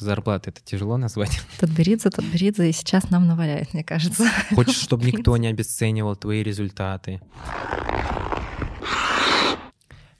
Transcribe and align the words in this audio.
Зарплата 0.00 0.50
это 0.50 0.60
тяжело 0.62 0.96
назвать. 0.96 1.40
Тутберидзе, 1.58 2.10
Тутберидзе, 2.10 2.70
и 2.70 2.72
сейчас 2.72 3.10
нам 3.10 3.26
наваляет, 3.26 3.74
мне 3.74 3.82
кажется. 3.82 4.28
Хочешь, 4.54 4.80
чтобы 4.80 5.04
никто 5.04 5.36
не 5.36 5.48
обесценивал 5.48 6.14
твои 6.14 6.44
результаты. 6.44 7.20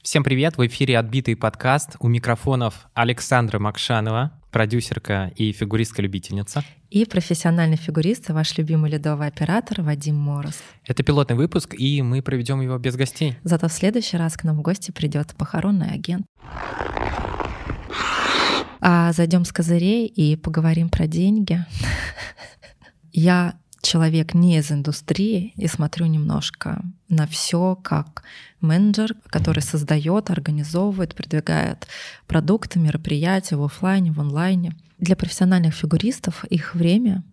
Всем 0.02 0.24
привет, 0.24 0.56
в 0.56 0.66
эфире 0.66 0.98
«Отбитый 0.98 1.36
подкаст». 1.36 1.94
У 2.00 2.08
микрофонов 2.08 2.88
Александра 2.92 3.60
Макшанова, 3.60 4.32
продюсерка 4.50 5.30
и 5.36 5.52
фигуристка-любительница. 5.52 6.64
И 6.90 7.04
профессиональный 7.04 7.76
фигурист, 7.76 8.30
и 8.30 8.32
ваш 8.32 8.58
любимый 8.58 8.90
ледовый 8.90 9.28
оператор 9.28 9.82
Вадим 9.82 10.16
Мороз. 10.16 10.58
Это 10.86 11.04
пилотный 11.04 11.36
выпуск, 11.36 11.76
и 11.78 12.02
мы 12.02 12.20
проведем 12.20 12.60
его 12.62 12.78
без 12.78 12.96
гостей. 12.96 13.36
Зато 13.44 13.68
в 13.68 13.72
следующий 13.72 14.16
раз 14.16 14.36
к 14.36 14.42
нам 14.42 14.56
в 14.56 14.62
гости 14.62 14.90
придет 14.90 15.36
похоронный 15.36 15.92
агент. 15.92 16.26
А 18.90 19.12
зайдем 19.12 19.44
с 19.44 19.52
козырей 19.52 20.06
и 20.06 20.34
поговорим 20.34 20.88
про 20.88 21.06
деньги. 21.06 21.62
Я 23.12 23.58
человек 23.82 24.32
не 24.32 24.56
из 24.56 24.72
индустрии 24.72 25.52
и 25.56 25.66
смотрю 25.66 26.06
немножко 26.06 26.82
на 27.10 27.26
все 27.26 27.76
как 27.76 28.22
менеджер, 28.62 29.14
который 29.26 29.60
создает, 29.62 30.30
организовывает, 30.30 31.14
продвигает 31.14 31.86
продукты, 32.26 32.78
мероприятия 32.78 33.56
в 33.56 33.62
офлайне, 33.62 34.10
в 34.10 34.20
онлайне. 34.20 34.74
Для 34.96 35.16
профессиональных 35.16 35.74
фигуристов 35.74 36.46
их 36.46 36.74
время 36.74 37.24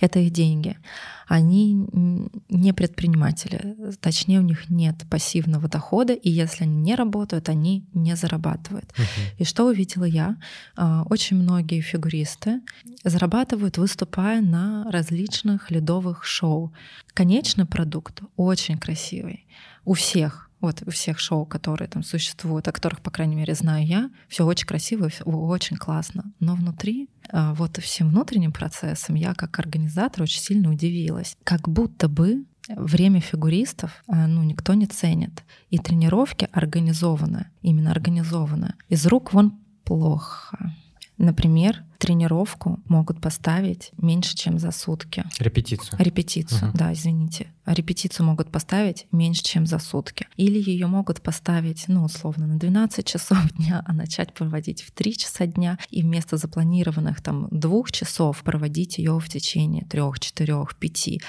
это 0.00 0.18
их 0.18 0.30
деньги. 0.30 0.76
Они 1.26 1.74
не 2.48 2.72
предприниматели, 2.72 3.76
точнее 4.00 4.40
у 4.40 4.42
них 4.42 4.68
нет 4.68 5.04
пассивного 5.10 5.68
дохода, 5.68 6.12
и 6.12 6.30
если 6.30 6.64
они 6.64 6.76
не 6.76 6.94
работают, 6.94 7.48
они 7.48 7.84
не 7.94 8.14
зарабатывают. 8.14 8.84
Uh-huh. 8.84 9.36
И 9.38 9.44
что 9.44 9.66
увидела 9.66 10.04
я? 10.04 10.36
А, 10.76 11.04
очень 11.08 11.36
многие 11.36 11.80
фигуристы 11.80 12.60
зарабатывают, 13.04 13.78
выступая 13.78 14.40
на 14.40 14.90
различных 14.90 15.70
ледовых 15.70 16.24
шоу. 16.24 16.72
Конечный 17.14 17.64
продукт 17.64 18.20
очень 18.36 18.78
красивый 18.78 19.46
у 19.84 19.94
всех 19.94 20.45
вот 20.60 20.82
у 20.86 20.90
всех 20.90 21.18
шоу, 21.18 21.44
которые 21.46 21.88
там 21.88 22.02
существуют, 22.02 22.66
о 22.68 22.72
которых, 22.72 23.00
по 23.00 23.10
крайней 23.10 23.36
мере, 23.36 23.54
знаю 23.54 23.86
я, 23.86 24.10
все 24.28 24.44
очень 24.44 24.66
красиво, 24.66 25.08
все 25.08 25.24
очень 25.24 25.76
классно. 25.76 26.32
Но 26.40 26.54
внутри, 26.54 27.08
а, 27.30 27.54
вот 27.54 27.76
всем 27.78 28.08
внутренним 28.08 28.52
процессом 28.52 29.16
я 29.16 29.34
как 29.34 29.58
организатор 29.58 30.22
очень 30.22 30.40
сильно 30.40 30.70
удивилась. 30.70 31.36
Как 31.44 31.68
будто 31.68 32.08
бы 32.08 32.44
время 32.68 33.20
фигуристов 33.20 34.02
а, 34.08 34.26
ну, 34.26 34.42
никто 34.42 34.74
не 34.74 34.86
ценит. 34.86 35.44
И 35.70 35.78
тренировки 35.78 36.48
организованы, 36.52 37.50
именно 37.62 37.90
организованы. 37.90 38.74
Из 38.88 39.06
рук 39.06 39.32
вон 39.32 39.58
плохо. 39.84 40.74
Например, 41.18 41.82
тренировку 41.98 42.78
могут 42.86 43.20
поставить 43.22 43.90
меньше, 43.96 44.36
чем 44.36 44.58
за 44.58 44.70
сутки. 44.70 45.24
Репетицию. 45.38 45.98
Репетицию, 45.98 46.68
угу. 46.68 46.78
да, 46.78 46.92
извините. 46.92 47.46
репетицию 47.64 48.26
могут 48.26 48.50
поставить 48.50 49.06
меньше, 49.12 49.42
чем 49.42 49.66
за 49.66 49.78
сутки. 49.78 50.26
Или 50.36 50.58
ее 50.58 50.88
могут 50.88 51.22
поставить, 51.22 51.84
ну, 51.88 52.04
условно, 52.04 52.46
на 52.46 52.58
12 52.58 53.06
часов 53.06 53.38
дня, 53.52 53.82
а 53.86 53.94
начать 53.94 54.34
проводить 54.34 54.82
в 54.82 54.90
3 54.90 55.16
часа 55.16 55.46
дня. 55.46 55.78
И 55.90 56.02
вместо 56.02 56.36
запланированных 56.36 57.22
там 57.22 57.48
двух 57.50 57.92
часов 57.92 58.42
проводить 58.42 58.98
ее 58.98 59.18
в 59.18 59.28
течение 59.28 59.86
трех, 59.86 60.20
четырех, 60.20 60.76
пяти. 60.76 61.22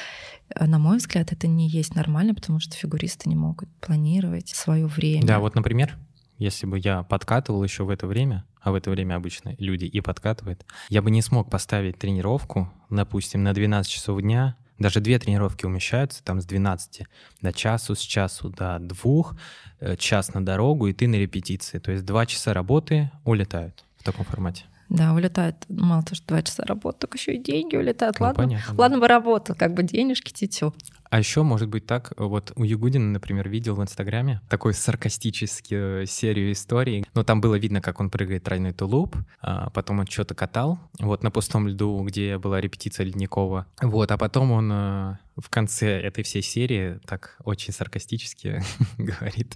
На 0.60 0.80
мой 0.80 0.98
взгляд, 0.98 1.32
это 1.32 1.48
не 1.48 1.70
есть 1.70 1.96
нормально, 1.96 2.34
потому 2.36 2.60
что 2.60 2.76
фигуристы 2.76 3.30
не 3.30 3.36
могут 3.36 3.70
планировать 3.80 4.50
свое 4.50 4.88
время. 4.88 5.26
Да, 5.26 5.40
вот, 5.40 5.56
например, 5.56 5.98
если 6.38 6.66
бы 6.68 6.78
я 6.78 7.04
подкатывал 7.04 7.64
еще 7.64 7.84
в 7.84 7.90
это 7.90 8.06
время, 8.06 8.46
а 8.68 8.72
в 8.72 8.76
это 8.76 8.92
время 8.92 9.16
обычно 9.16 9.56
люди 9.60 9.86
и 9.86 10.02
подкатывают, 10.02 10.66
я 10.90 11.02
бы 11.02 11.10
не 11.10 11.22
смог 11.22 11.50
поставить 11.50 11.98
тренировку, 11.98 12.70
допустим, 12.90 13.42
на 13.42 13.54
12 13.54 13.90
часов 13.90 14.22
дня, 14.22 14.58
даже 14.78 15.00
две 15.00 15.18
тренировки 15.20 15.66
умещаются, 15.66 16.22
там 16.22 16.42
с 16.42 16.46
12 16.46 17.04
до 17.42 17.54
часу, 17.54 17.96
с 17.96 18.02
часу 18.02 18.50
до 18.50 18.78
двух, 18.80 19.38
э, 19.80 19.96
час 19.96 20.34
на 20.34 20.46
дорогу, 20.46 20.88
и 20.88 20.94
ты 20.94 21.08
на 21.08 21.16
репетиции. 21.16 21.80
То 21.80 21.94
есть 21.94 22.04
два 22.04 22.26
часа 22.26 22.54
работы 22.54 23.10
улетают 23.24 23.86
в 24.00 24.04
таком 24.04 24.26
формате. 24.26 24.66
Да, 24.90 25.14
улетает 25.14 25.56
мало 25.70 26.04
того, 26.04 26.16
что 26.16 26.28
два 26.28 26.42
часа 26.42 26.66
работы, 26.66 27.00
так 27.00 27.16
еще 27.16 27.36
и 27.36 27.38
деньги 27.42 27.78
улетают. 27.78 28.20
Ну, 28.20 28.26
ладно, 28.26 28.44
понятно, 28.44 28.76
ладно 28.78 29.00
бы 29.00 29.08
работал, 29.08 29.56
как 29.56 29.74
бы 29.74 29.84
денежки 29.84 30.34
тетю. 30.34 30.74
А 31.10 31.20
еще 31.20 31.44
может 31.44 31.70
быть 31.70 31.86
так, 31.86 32.14
вот 32.18 32.52
у 32.56 32.64
Ягудина, 32.64 33.12
например, 33.12 33.50
видел 33.50 33.76
в 33.76 33.82
Инстаграме 33.82 34.42
такой 34.50 34.74
саркастический 34.74 36.04
э, 36.04 36.06
серию 36.06 36.52
историй. 36.52 37.06
Но 37.14 37.24
там 37.24 37.42
было 37.42 37.56
видно, 37.56 37.82
как 37.82 38.00
он 38.00 38.10
прыгает 38.10 38.44
тройной 38.44 38.74
тулуп, 38.74 39.16
а 39.42 39.70
потом 39.70 40.00
он 40.00 40.08
что-то 40.08 40.36
катал, 40.36 40.80
вот 41.00 41.24
на 41.24 41.32
пустом 41.32 41.68
льду, 41.68 42.02
где 42.04 42.38
была 42.38 42.60
репетиция 42.62 43.06
Ледникова. 43.06 43.66
Вот, 43.82 44.12
а 44.12 44.18
потом 44.18 44.52
он 44.52 44.72
э, 44.72 45.18
в 45.38 45.50
конце 45.50 46.00
этой 46.02 46.24
всей 46.24 46.42
серии 46.42 47.00
так 47.06 47.38
очень 47.44 47.74
саркастически 47.74 48.62
говорит, 48.98 49.56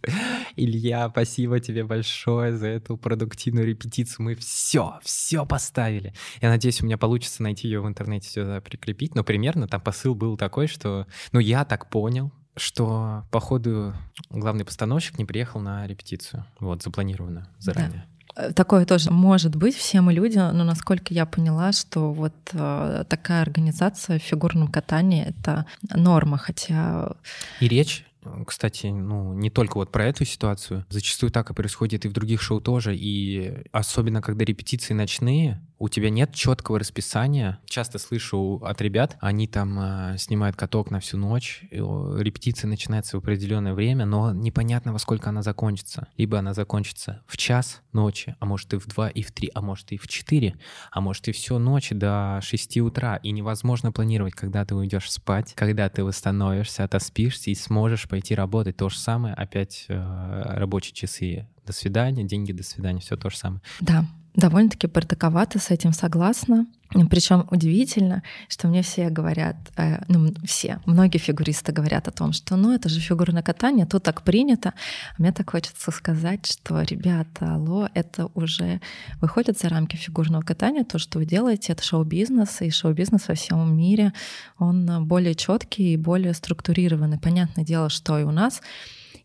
Илья, 0.56 1.10
спасибо 1.10 1.60
тебе 1.60 1.84
большое 1.84 2.56
за 2.56 2.68
эту 2.68 2.98
продуктивную 2.98 3.66
репетицию. 3.66 4.26
Мы 4.26 4.36
все, 4.36 5.00
все 5.04 5.46
поставили. 5.46 6.14
Я 6.42 6.50
надеюсь, 6.50 6.82
у 6.82 6.86
меня 6.86 6.98
получится 6.98 7.44
найти 7.44 7.68
ее 7.68 7.82
в 7.82 7.88
интернете, 7.88 8.28
все 8.28 8.62
прикрепить. 8.62 9.16
Но 9.16 9.24
примерно 9.24 9.68
там 9.68 9.82
посыл 9.82 10.16
был 10.16 10.38
такой, 10.38 10.68
что, 10.68 11.08
ну, 11.32 11.40
я 11.40 11.66
так 11.66 11.90
понял, 11.90 12.32
что, 12.56 13.24
походу, 13.32 13.94
главный 14.30 14.66
постановщик 14.66 15.18
не 15.18 15.26
приехал 15.26 15.62
на 15.62 15.88
репетицию, 15.88 16.46
вот, 16.60 16.84
запланированную 16.84 17.48
заранее. 17.60 18.06
Да. 18.20 18.21
Такое 18.56 18.86
тоже 18.86 19.12
может 19.12 19.56
быть, 19.56 19.76
все 19.76 20.02
мы 20.02 20.14
люди, 20.14 20.38
но 20.38 20.64
насколько 20.64 21.14
я 21.14 21.26
поняла, 21.26 21.72
что 21.72 22.14
вот 22.14 22.34
э, 22.54 23.04
такая 23.08 23.42
организация 23.42 24.20
в 24.20 24.24
фигурном 24.24 24.68
катании— 24.68 25.26
это 25.28 25.66
норма, 25.94 26.38
хотя... 26.38 27.14
И 27.60 27.68
речь 27.68 28.06
кстати, 28.46 28.88
ну, 28.88 29.34
не 29.34 29.50
только 29.50 29.78
вот 29.78 29.92
про 29.92 30.06
эту 30.06 30.26
ситуацию. 30.26 30.86
Зачастую 30.90 31.32
так 31.32 31.50
и 31.50 31.54
происходит 31.54 32.06
и 32.06 32.08
в 32.08 32.14
других 32.14 32.42
шоу 32.42 32.62
тоже. 32.62 32.96
И 32.96 33.64
особенно, 33.72 34.22
когда 34.22 34.46
репетиции 34.46 34.94
ночные, 34.94 35.60
у 35.82 35.90
тебя 35.90 36.12
нет 36.12 36.32
четкого 36.34 36.78
расписания. 36.78 37.60
Часто 37.66 37.98
слышу 37.98 38.62
от 38.64 38.80
ребят, 38.82 39.18
они 39.20 39.48
там 39.48 39.80
э, 39.80 40.18
снимают 40.20 40.56
каток 40.56 40.92
на 40.92 41.00
всю 41.00 41.18
ночь, 41.18 41.64
репетиция 41.72 42.68
начинается 42.68 43.18
в 43.18 43.20
определенное 43.22 43.74
время, 43.74 44.06
но 44.06 44.32
непонятно, 44.32 44.94
во 44.94 45.00
сколько 45.00 45.30
она 45.30 45.42
закончится. 45.42 46.08
Либо 46.18 46.38
она 46.38 46.54
закончится 46.54 47.24
в 47.26 47.36
час 47.36 47.82
ночи, 47.94 48.36
а 48.40 48.46
может 48.46 48.72
и 48.76 48.78
в 48.78 48.86
два, 48.86 49.10
и 49.10 49.24
в 49.24 49.32
три, 49.32 49.50
а 49.56 49.62
может 49.62 49.92
и 49.92 49.98
в 49.98 50.08
четыре, 50.08 50.56
а 50.92 51.02
может 51.02 51.28
и 51.28 51.32
всю 51.32 51.58
ночь 51.58 51.90
до 51.90 52.40
шести 52.44 52.80
утра. 52.80 53.16
И 53.16 53.32
невозможно 53.32 53.92
планировать, 53.92 54.36
когда 54.36 54.64
ты 54.66 54.76
уйдешь 54.76 55.12
спать, 55.12 55.54
когда 55.56 55.90
ты 55.90 56.04
восстановишься, 56.04 56.84
отоспишься 56.84 57.50
и 57.50 57.56
сможешь 57.56 58.08
пойти 58.08 58.36
работать. 58.36 58.78
То 58.78 58.90
же 58.90 59.00
самое, 59.00 59.34
опять 59.34 59.86
э, 59.88 59.96
рабочие 59.96 60.94
часы. 60.94 61.48
До 61.66 61.74
свидания, 61.74 62.24
деньги, 62.24 62.52
до 62.52 62.64
свидания, 62.64 63.00
все 63.00 63.18
то 63.18 63.32
же 63.32 63.38
самое. 63.38 63.62
Да, 63.80 64.06
довольно-таки 64.36 64.88
бардаковато 64.88 65.60
с 65.60 65.72
этим 65.72 65.94
согласна. 65.94 66.66
Причем 67.10 67.48
удивительно, 67.52 68.22
что 68.50 68.68
мне 68.68 68.82
все 68.82 69.10
говорят, 69.10 69.56
э, 69.78 70.04
ну 70.10 70.34
все, 70.44 70.80
многие 70.86 71.20
фигуристы 71.20 71.72
говорят 71.72 72.10
о 72.10 72.12
том, 72.12 72.34
что 72.34 72.58
ну 72.58 72.74
это 72.74 72.90
же 72.90 73.00
фигурное 73.00 73.44
катание, 73.44 73.86
тут 73.86 74.04
так 74.04 74.24
принято. 74.24 74.74
А 75.18 75.22
мне 75.22 75.32
так 75.32 75.50
хочется 75.50 75.90
сказать, 75.92 76.46
что, 76.46 76.82
ребята, 76.82 77.56
алло, 77.56 77.88
это 77.94 78.30
уже 78.34 78.82
выходит 79.22 79.58
за 79.58 79.70
рамки 79.70 79.96
фигурного 79.96 80.42
катания. 80.42 80.84
То, 80.84 81.00
что 81.00 81.20
вы 81.20 81.26
делаете, 81.26 81.72
это 81.72 81.84
шоу-бизнес, 81.84 82.62
и 82.62 82.70
шоу-бизнес 82.70 83.30
во 83.30 83.36
всем 83.36 83.78
мире, 83.78 84.12
он 84.58 85.06
более 85.06 85.36
четкий 85.36 85.94
и 85.94 85.98
более 85.98 86.34
структурированный. 86.34 87.20
Понятное 87.20 87.64
дело, 87.64 87.90
что 87.90 88.20
и 88.20 88.24
у 88.24 88.32
нас 88.32 88.62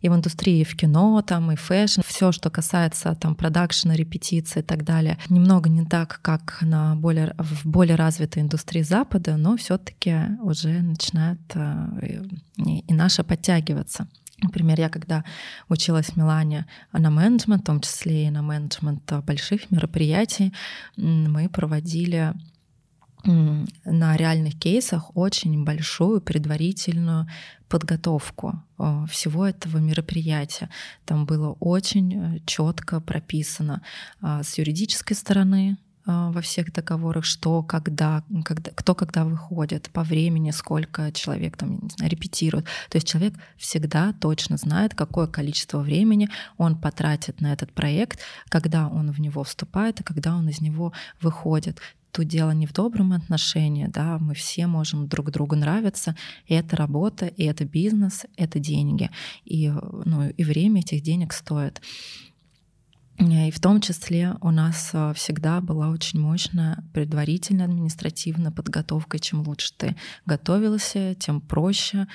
и 0.06 0.08
в 0.08 0.14
индустрии, 0.14 0.60
и 0.60 0.64
в 0.64 0.76
кино, 0.76 1.22
там, 1.22 1.52
и 1.52 1.56
fashion, 1.56 2.00
все, 2.06 2.32
что 2.32 2.50
касается 2.50 3.14
там 3.14 3.34
продакшена, 3.34 3.96
репетиции 3.96 4.60
и 4.60 4.62
так 4.62 4.84
далее, 4.84 5.18
немного 5.28 5.68
не 5.68 5.84
так, 5.84 6.20
как 6.22 6.58
на 6.62 6.94
более, 6.96 7.34
в 7.38 7.66
более 7.66 7.96
развитой 7.96 8.42
индустрии 8.42 8.82
Запада, 8.82 9.36
но 9.36 9.56
все 9.56 9.78
таки 9.78 10.14
уже 10.42 10.80
начинает 10.80 11.40
э, 11.54 12.26
и 12.56 12.94
наша 12.94 13.24
подтягиваться. 13.24 14.06
Например, 14.42 14.78
я 14.78 14.88
когда 14.88 15.24
училась 15.68 16.06
в 16.06 16.16
Милане 16.16 16.66
на 16.92 17.10
менеджмент, 17.10 17.62
в 17.62 17.66
том 17.66 17.80
числе 17.80 18.26
и 18.26 18.30
на 18.30 18.42
менеджмент 18.42 19.10
больших 19.24 19.70
мероприятий, 19.70 20.52
мы 20.96 21.48
проводили 21.48 22.34
на 23.26 24.16
реальных 24.16 24.58
кейсах 24.58 25.16
очень 25.16 25.64
большую 25.64 26.20
предварительную 26.20 27.26
подготовку 27.68 28.62
э, 28.78 29.06
всего 29.10 29.46
этого 29.46 29.78
мероприятия. 29.78 30.70
Там 31.04 31.26
было 31.26 31.56
очень 31.60 32.14
э, 32.14 32.38
четко 32.46 33.00
прописано 33.00 33.82
а, 34.20 34.42
с 34.42 34.56
юридической 34.58 35.14
стороны, 35.14 35.76
э, 36.06 36.30
во 36.30 36.40
всех 36.40 36.72
договорах, 36.72 37.24
что, 37.24 37.64
когда, 37.64 38.22
когда, 38.44 38.70
кто 38.70 38.94
когда 38.94 39.24
выходит, 39.24 39.90
по 39.90 40.04
времени, 40.04 40.52
сколько 40.52 41.10
человек 41.10 41.56
там, 41.56 41.80
не 41.82 41.88
знаю, 41.88 42.10
репетирует. 42.12 42.66
То 42.88 42.98
есть 42.98 43.08
человек 43.08 43.34
всегда 43.56 44.12
точно 44.12 44.56
знает, 44.56 44.94
какое 44.94 45.26
количество 45.26 45.80
времени 45.80 46.28
он 46.56 46.76
потратит 46.76 47.40
на 47.40 47.52
этот 47.52 47.72
проект, 47.72 48.20
когда 48.48 48.86
он 48.88 49.10
в 49.10 49.20
него 49.20 49.42
вступает 49.42 50.00
и 50.00 50.04
когда 50.04 50.36
он 50.36 50.48
из 50.48 50.60
него 50.60 50.92
выходит 51.20 51.80
тут 52.16 52.28
дело 52.28 52.52
не 52.52 52.66
в 52.66 52.72
добром 52.72 53.12
отношении, 53.12 53.86
да, 53.86 54.18
мы 54.18 54.34
все 54.34 54.66
можем 54.66 55.06
друг 55.06 55.30
другу 55.30 55.54
нравиться, 55.54 56.16
и 56.46 56.54
это 56.54 56.74
работа, 56.74 57.26
и 57.26 57.44
это 57.44 57.66
бизнес, 57.66 58.24
это 58.36 58.58
деньги, 58.58 59.10
и, 59.44 59.70
ну, 60.04 60.30
и 60.30 60.44
время 60.44 60.80
этих 60.80 61.02
денег 61.02 61.34
стоит. 61.34 61.82
И 63.18 63.50
в 63.50 63.60
том 63.60 63.80
числе 63.80 64.36
у 64.42 64.50
нас 64.50 64.90
э, 64.92 65.12
всегда 65.14 65.62
была 65.62 65.88
очень 65.88 66.20
мощная 66.20 66.84
предварительная 66.92 67.64
административная 67.64 68.50
подготовка. 68.50 69.18
Чем 69.18 69.40
лучше 69.40 69.72
ты 69.74 69.96
готовился, 70.26 71.14
тем 71.14 71.40
проще 71.40 72.08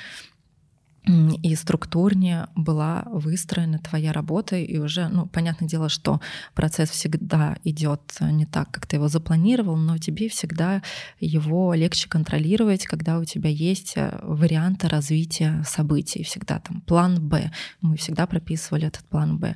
и 1.07 1.56
структурнее 1.56 2.48
была 2.56 3.03
выстроена 3.07 3.80
твоя 3.80 4.13
работа, 4.13 4.56
и 4.56 4.77
уже, 4.77 5.07
ну, 5.07 5.25
понятное 5.25 5.68
дело, 5.68 5.89
что 5.89 6.21
процесс 6.53 6.92
всегда 6.92 7.57
идет 7.63 8.01
не 8.21 8.45
так, 8.45 8.69
как 8.69 8.86
ты 8.86 8.98
его 8.98 9.07
запланировал, 9.07 9.77
но 9.77 9.98
тебе 9.98 10.30
всегда 10.30 10.83
его 11.19 11.74
легче 11.74 12.07
контролировать, 12.07 12.86
когда 12.86 13.18
у 13.18 13.25
тебя 13.25 13.50
есть 13.50 13.94
э, 13.95 14.19
варианты 14.21 14.89
развития 14.89 15.63
событий, 15.65 16.24
всегда 16.24 16.59
там 16.59 16.81
план 16.81 17.19
Б. 17.19 17.51
Мы 17.81 17.97
всегда 17.97 18.27
прописывали 18.27 18.86
этот 18.86 19.04
план 19.06 19.39
Б. 19.39 19.56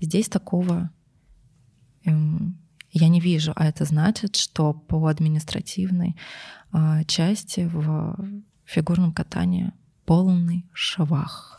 Здесь 0.00 0.30
такого 0.30 0.90
эм, 2.06 2.58
я 2.90 3.08
не 3.08 3.20
вижу, 3.20 3.52
а 3.54 3.66
это 3.66 3.84
значит, 3.84 4.36
что 4.36 4.72
по 4.72 5.06
административной 5.08 6.16
э, 6.72 7.04
части 7.06 7.68
в 7.70 8.16
фигурном 8.64 9.12
катании 9.12 9.72
полный 10.06 10.64
швах. 10.72 11.58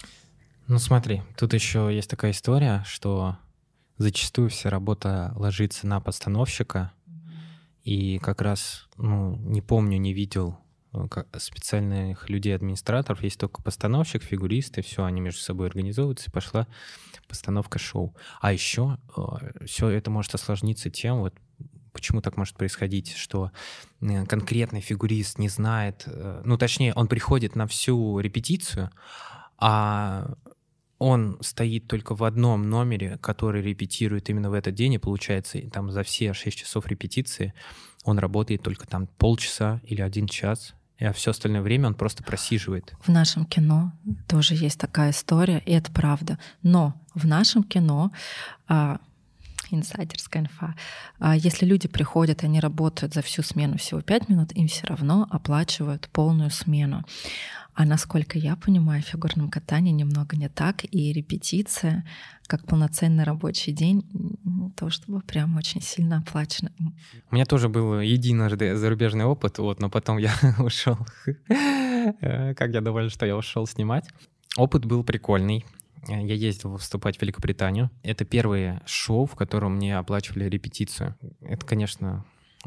Ну 0.68 0.80
смотри, 0.80 1.22
тут 1.38 1.54
еще 1.54 1.90
есть 1.94 2.10
такая 2.10 2.32
история, 2.32 2.84
что 2.88 3.38
зачастую 3.98 4.50
вся 4.50 4.70
работа 4.70 5.34
ложится 5.36 5.86
на 5.86 6.00
постановщика, 6.00 6.92
и 7.84 8.20
как 8.20 8.42
раз, 8.42 8.88
ну, 8.98 9.38
не 9.38 9.62
помню, 9.62 9.98
не 9.98 10.14
видел 10.14 10.58
э, 10.94 11.08
специальных 11.38 12.30
людей-администраторов, 12.30 13.24
есть 13.24 13.40
только 13.40 13.62
постановщик, 13.62 14.24
фигуристы, 14.24 14.82
все, 14.82 15.06
они 15.06 15.22
между 15.22 15.40
собой 15.40 15.68
организовываются, 15.68 16.30
и 16.30 16.34
пошла 16.34 16.68
постановка 17.30 17.80
шоу. 17.80 18.14
А 18.42 18.52
еще 18.52 18.98
э, 19.16 19.66
все 19.66 19.88
это 19.88 20.12
может 20.12 20.36
осложниться 20.36 20.90
тем, 20.90 21.20
вот 21.20 21.34
почему 21.98 22.22
так 22.22 22.38
может 22.38 22.56
происходить, 22.56 23.16
что 23.16 23.52
э, 24.02 24.26
конкретный 24.26 24.82
фигурист 24.82 25.40
не 25.40 25.50
знает, 25.50 26.04
э, 26.06 26.44
ну 26.46 26.56
точнее, 26.56 26.94
он 26.94 27.08
приходит 27.08 27.56
на 27.56 27.66
всю 27.66 28.20
репетицию, 28.20 28.92
а 29.58 30.36
он 31.00 31.40
стоит 31.42 31.88
только 31.88 32.14
в 32.14 32.24
одном 32.24 32.70
номере, 32.70 33.18
который 33.18 33.64
репетирует 33.64 34.30
именно 34.30 34.52
в 34.52 34.54
этот 34.54 34.76
день, 34.76 34.94
и 34.94 35.00
получается, 35.00 35.60
там 35.72 35.90
за 35.90 36.04
все 36.04 36.34
6 36.34 36.56
часов 36.56 36.86
репетиции 36.86 37.54
он 38.04 38.20
работает 38.20 38.62
только 38.62 38.88
там 38.88 39.08
полчаса 39.18 39.82
или 39.84 40.02
один 40.02 40.28
час, 40.28 40.76
а 41.00 41.14
все 41.14 41.32
остальное 41.32 41.64
время 41.64 41.88
он 41.88 41.96
просто 41.96 42.24
просиживает. 42.24 42.94
В 43.02 43.10
нашем 43.10 43.46
кино 43.46 43.92
тоже 44.28 44.54
есть 44.54 44.80
такая 44.80 45.10
история, 45.10 45.64
и 45.66 45.72
это 45.72 45.92
правда. 45.92 46.38
Но 46.62 46.94
в 47.16 47.26
нашем 47.26 47.64
кино 47.64 48.12
а, 48.68 49.00
инсайдерская 49.76 50.44
инфа. 50.44 50.76
А 51.20 51.36
если 51.36 51.66
люди 51.66 51.88
приходят, 51.88 52.44
они 52.44 52.60
работают 52.60 53.14
за 53.14 53.22
всю 53.22 53.44
смену 53.44 53.78
всего 53.78 54.02
5 54.02 54.30
минут, 54.30 54.52
им 54.54 54.68
все 54.68 54.88
равно 54.88 55.28
оплачивают 55.30 56.10
полную 56.12 56.52
смену. 56.52 57.04
А 57.78 57.86
насколько 57.86 58.40
я 58.40 58.56
понимаю, 58.56 59.04
в 59.04 59.06
фигурном 59.06 59.52
катании 59.52 59.92
немного 59.92 60.36
не 60.36 60.50
так, 60.50 60.84
и 60.84 61.14
репетиция, 61.14 62.04
как 62.48 62.66
полноценный 62.66 63.24
рабочий 63.24 63.72
день, 63.72 64.04
то 64.76 64.90
чтобы 64.90 65.22
прям 65.22 65.56
очень 65.58 65.82
сильно 65.82 66.18
оплачено. 66.18 66.72
У 67.30 67.36
меня 67.36 67.46
тоже 67.46 67.70
был 67.70 68.00
единожды 68.00 68.76
зарубежный 68.76 69.26
опыт, 69.26 69.60
вот, 69.60 69.80
но 69.80 69.92
потом 69.92 70.18
я 70.18 70.34
ушел. 70.58 70.98
Как 72.20 72.74
я 72.74 72.82
доволен, 72.82 73.12
что 73.12 73.28
я 73.28 73.38
ушел 73.38 73.68
снимать. 73.68 74.06
Опыт 74.56 74.86
был 74.86 75.04
прикольный. 75.04 75.64
Э, 76.08 76.26
я 76.26 76.34
ездил 76.34 76.72
выступать 76.72 77.18
в 77.18 77.22
Великобританию. 77.22 77.90
Это 78.04 78.26
первое 78.26 78.82
шоу, 78.86 79.26
в 79.26 79.36
котором 79.36 79.76
мне 79.76 79.98
оплачивали 79.98 80.46
репетицию. 80.46 81.16
Это, 81.42 81.66
конечно, 81.66 82.26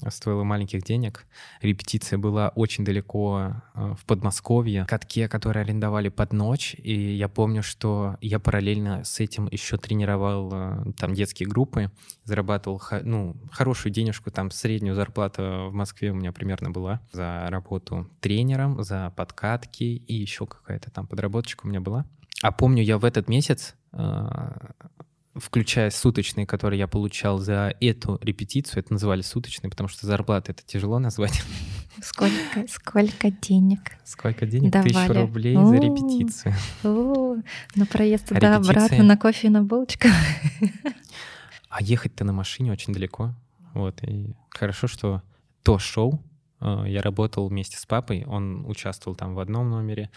стоило 0.08 0.44
маленьких 0.44 0.82
денег. 0.82 1.26
Репетиция 1.60 2.18
была 2.18 2.48
очень 2.50 2.84
далеко 2.84 3.62
э, 3.74 3.94
в 3.98 4.04
Подмосковье, 4.06 4.86
катке, 4.86 5.28
которые 5.28 5.62
арендовали 5.62 6.08
под 6.08 6.32
ночь. 6.32 6.74
И 6.78 7.16
я 7.16 7.28
помню, 7.28 7.62
что 7.62 8.16
я 8.20 8.38
параллельно 8.38 9.04
с 9.04 9.20
этим 9.20 9.48
еще 9.50 9.76
тренировал 9.76 10.50
э, 10.52 10.92
там 10.96 11.14
детские 11.14 11.48
группы, 11.48 11.90
зарабатывал 12.24 12.80
ну, 13.02 13.36
хорошую 13.50 13.92
денежку, 13.92 14.30
там 14.30 14.50
среднюю 14.50 14.94
зарплату 14.94 15.68
в 15.70 15.74
Москве 15.74 16.12
у 16.12 16.14
меня 16.14 16.32
примерно 16.32 16.70
была 16.70 17.00
за 17.12 17.46
работу 17.50 18.08
тренером, 18.20 18.82
за 18.82 19.12
подкатки 19.16 19.84
и 19.84 20.14
еще 20.14 20.46
какая-то 20.46 20.90
там 20.90 21.06
подработочка 21.06 21.66
у 21.66 21.68
меня 21.68 21.80
была. 21.80 22.06
А 22.42 22.52
помню, 22.52 22.82
я 22.82 22.98
в 22.98 23.04
этот 23.04 23.28
месяц, 23.28 23.75
а, 23.92 24.70
включая 25.34 25.90
суточные, 25.90 26.46
которые 26.46 26.78
я 26.78 26.88
получал 26.88 27.38
за 27.38 27.75
эту 27.81 28.19
репетицию, 28.22 28.81
это 28.81 28.92
называли 28.92 29.22
суточные, 29.22 29.70
потому 29.70 29.88
что 29.88 30.06
зарплата 30.06 30.52
это 30.52 30.62
тяжело 30.64 30.98
назвать. 30.98 31.42
Сколько, 32.02 32.66
сколько 32.69 33.31
денег? 33.31 33.81
Сколько 34.04 34.46
денег? 34.46 34.72
Давали. 34.72 34.88
Тысячу 34.88 35.12
рублей 35.12 35.54
за 35.54 35.76
репетицию. 35.76 36.54
На 37.75 37.87
проезд 37.87 38.28
туда-обратно, 38.28 39.02
на 39.02 39.16
кофе 39.16 39.48
и 39.48 39.50
на 39.50 39.62
булочку. 39.62 40.08
А 41.69 41.82
ехать-то 41.82 42.25
на 42.25 42.32
машине 42.32 42.72
очень 42.72 42.92
далеко. 42.92 43.34
Вот, 43.75 44.02
и 44.02 44.34
хорошо, 44.48 44.88
что 44.88 45.22
то 45.62 45.78
шоу, 45.78 46.20
а, 46.58 46.84
я 46.84 47.02
работал 47.02 47.48
вместе 47.48 47.78
с 47.78 47.87
папой, 47.87 48.25
он 48.26 48.64
участвовал 48.66 49.14
там 49.14 49.34
в 49.34 49.38
одном 49.38 49.70
номере, 49.70 50.10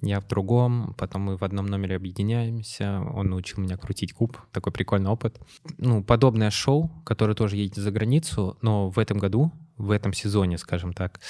я 0.00 0.20
в 0.20 0.26
другом, 0.26 0.94
потом 0.98 1.22
мы 1.22 1.36
в 1.36 1.42
одном 1.42 1.66
номере 1.66 1.96
объединяемся, 1.96 3.00
он 3.00 3.30
научил 3.30 3.62
меня 3.62 3.76
крутить 3.76 4.12
куб, 4.12 4.38
такой 4.52 4.72
прикольный 4.72 5.10
опыт. 5.10 5.40
Ну, 5.78 6.04
подобное 6.04 6.50
шоу, 6.50 6.90
которое 7.04 7.34
тоже 7.34 7.56
едет 7.56 7.76
за 7.76 7.90
границу, 7.90 8.58
но 8.60 8.90
в 8.90 8.98
этом 8.98 9.18
году, 9.18 9.52
в 9.76 9.90
этом 9.90 10.12
сезоне, 10.12 10.58
скажем 10.58 10.92
так, 10.92 11.20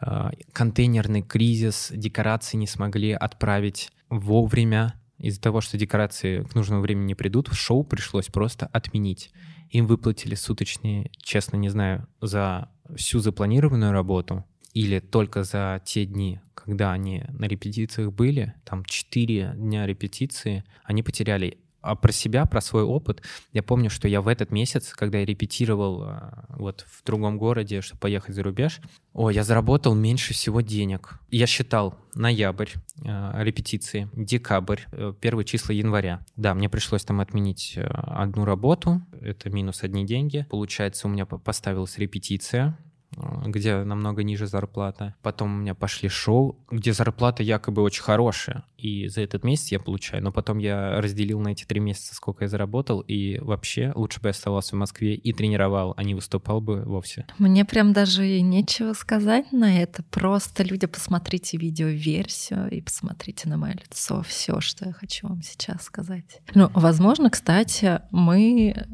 а, 0.00 0.32
контейнерный 0.52 1.22
кризис, 1.22 1.90
декорации 1.94 2.56
не 2.58 2.66
смогли 2.66 3.12
отправить 3.12 3.90
вовремя, 4.10 4.94
из-за 5.18 5.40
того, 5.40 5.62
что 5.62 5.78
декорации 5.78 6.42
к 6.42 6.54
нужному 6.54 6.82
времени 6.82 7.06
не 7.06 7.14
придут, 7.14 7.48
шоу 7.52 7.84
пришлось 7.84 8.26
просто 8.26 8.66
отменить. 8.66 9.32
Им 9.70 9.86
выплатили 9.86 10.34
суточные, 10.34 11.10
честно 11.16 11.56
не 11.56 11.70
знаю, 11.70 12.06
за 12.20 12.70
всю 12.94 13.20
запланированную 13.20 13.92
работу 13.92 14.44
или 14.76 14.98
только 14.98 15.42
за 15.42 15.80
те 15.86 16.04
дни, 16.04 16.38
когда 16.54 16.92
они 16.92 17.24
на 17.30 17.46
репетициях 17.46 18.12
были, 18.12 18.52
там 18.62 18.84
4 18.84 19.54
дня 19.56 19.86
репетиции, 19.86 20.64
они 20.84 21.02
потеряли. 21.02 21.56
А 21.80 21.94
про 21.94 22.12
себя, 22.12 22.44
про 22.44 22.60
свой 22.60 22.82
опыт, 22.82 23.22
я 23.54 23.62
помню, 23.62 23.88
что 23.88 24.06
я 24.06 24.20
в 24.20 24.28
этот 24.28 24.50
месяц, 24.50 24.92
когда 24.92 25.20
я 25.20 25.24
репетировал 25.24 26.02
а, 26.02 26.44
вот 26.58 26.84
в 26.88 27.04
другом 27.04 27.38
городе, 27.38 27.80
чтобы 27.80 28.00
поехать 28.00 28.34
за 28.34 28.42
рубеж, 28.42 28.80
о, 29.14 29.30
я 29.30 29.44
заработал 29.44 29.94
меньше 29.94 30.34
всего 30.34 30.60
денег. 30.60 31.20
Я 31.30 31.46
считал 31.46 31.98
ноябрь 32.14 32.72
э, 33.02 33.42
репетиции, 33.42 34.10
декабрь, 34.14 34.80
э, 34.92 35.14
первые 35.18 35.46
числа 35.46 35.72
января. 35.72 36.22
Да, 36.36 36.54
мне 36.54 36.68
пришлось 36.68 37.04
там 37.04 37.20
отменить 37.20 37.74
э, 37.76 37.86
одну 37.86 38.44
работу, 38.44 39.00
это 39.22 39.48
минус 39.48 39.84
одни 39.84 40.04
деньги. 40.04 40.46
Получается, 40.50 41.06
у 41.06 41.10
меня 41.10 41.24
поставилась 41.24 41.96
репетиция, 41.96 42.76
где 43.46 43.82
намного 43.84 44.22
ниже 44.22 44.46
зарплата. 44.46 45.14
Потом 45.22 45.54
у 45.54 45.58
меня 45.58 45.74
пошли 45.74 46.08
шоу, 46.08 46.58
где 46.70 46.92
зарплата 46.92 47.42
якобы 47.42 47.82
очень 47.82 48.02
хорошая, 48.02 48.64
и 48.76 49.08
за 49.08 49.22
этот 49.22 49.44
месяц 49.44 49.68
я 49.68 49.80
получаю. 49.80 50.22
Но 50.22 50.32
потом 50.32 50.58
я 50.58 51.00
разделил 51.00 51.40
на 51.40 51.48
эти 51.48 51.64
три 51.64 51.80
месяца, 51.80 52.14
сколько 52.14 52.44
я 52.44 52.48
заработал, 52.48 53.00
и 53.00 53.38
вообще 53.38 53.92
лучше 53.94 54.20
бы 54.20 54.28
я 54.28 54.30
оставался 54.30 54.76
в 54.76 54.78
Москве 54.78 55.14
и 55.14 55.32
тренировал, 55.32 55.94
а 55.96 56.04
не 56.04 56.14
выступал 56.14 56.60
бы 56.60 56.82
вовсе. 56.82 57.26
Мне 57.38 57.64
прям 57.64 57.92
даже 57.92 58.26
и 58.26 58.40
нечего 58.42 58.92
сказать 58.92 59.52
на 59.52 59.80
это. 59.80 60.02
Просто, 60.04 60.62
люди, 60.62 60.86
посмотрите 60.86 61.56
видеоверсию 61.56 62.70
и 62.70 62.80
посмотрите 62.80 63.48
на 63.48 63.56
мое 63.56 63.74
лицо. 63.74 64.22
Все, 64.22 64.60
что 64.60 64.86
я 64.86 64.92
хочу 64.92 65.28
вам 65.28 65.42
сейчас 65.42 65.82
сказать. 65.82 66.40
Ну, 66.54 66.70
возможно, 66.74 67.30
кстати, 67.30 68.00
мы 68.10 68.86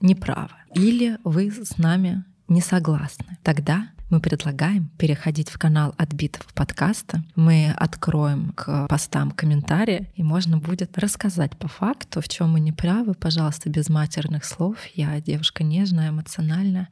неправы. 0.00 0.54
Или 0.74 1.18
вы 1.24 1.50
с 1.50 1.78
нами 1.78 2.24
не 2.48 2.60
согласны, 2.60 3.38
тогда 3.42 3.88
мы 4.10 4.20
предлагаем 4.20 4.88
переходить 4.96 5.50
в 5.50 5.58
канал 5.58 5.94
отбитого 5.98 6.46
подкаста. 6.54 7.22
Мы 7.34 7.74
откроем 7.76 8.52
к 8.56 8.86
постам 8.88 9.30
комментарии, 9.30 10.10
и 10.14 10.22
можно 10.22 10.56
будет 10.56 10.96
рассказать 10.96 11.56
по 11.58 11.68
факту, 11.68 12.22
в 12.22 12.28
чем 12.28 12.52
мы 12.52 12.60
не 12.60 12.72
правы. 12.72 13.12
Пожалуйста, 13.12 13.68
без 13.68 13.90
матерных 13.90 14.44
слов. 14.44 14.78
Я 14.94 15.20
девушка 15.20 15.62
нежная, 15.62 16.08
эмоциональная. 16.08 16.88